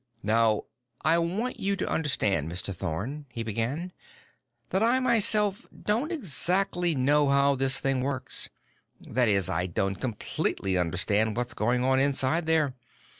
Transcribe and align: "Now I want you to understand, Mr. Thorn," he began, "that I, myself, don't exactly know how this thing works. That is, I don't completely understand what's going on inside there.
"Now 0.23 0.63
I 1.05 1.19
want 1.19 1.59
you 1.59 1.75
to 1.75 1.87
understand, 1.87 2.51
Mr. 2.51 2.73
Thorn," 2.73 3.27
he 3.29 3.43
began, 3.43 3.93
"that 4.71 4.81
I, 4.81 4.99
myself, 4.99 5.67
don't 5.71 6.11
exactly 6.11 6.95
know 6.95 7.29
how 7.29 7.53
this 7.53 7.79
thing 7.79 8.01
works. 8.01 8.49
That 8.99 9.27
is, 9.27 9.47
I 9.47 9.67
don't 9.67 10.01
completely 10.01 10.75
understand 10.75 11.37
what's 11.37 11.53
going 11.53 11.83
on 11.83 11.99
inside 11.99 12.47
there. 12.47 12.73